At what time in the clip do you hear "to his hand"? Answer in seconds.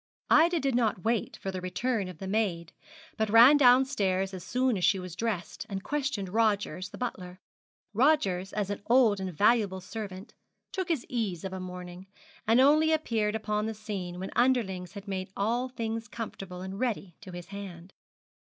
17.21-17.93